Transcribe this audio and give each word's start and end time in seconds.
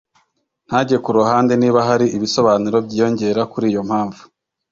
ntage 0.67 0.95
ku 1.03 1.09
ruhande. 1.17 1.53
Niba 1.61 1.79
hari 1.89 2.05
ibisobanuro 2.17 2.77
byiyongera 2.85 3.41
kuri 3.51 3.65
iyo 3.71 3.81
mpamvu 3.89 4.21